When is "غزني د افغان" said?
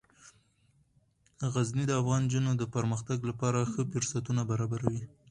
1.53-2.21